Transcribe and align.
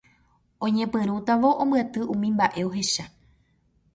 Oñepyrũtavo 0.65 1.49
ombyaty 1.63 2.01
umi 2.13 2.27
mba'e 2.33 2.61
ohecha 2.67 3.05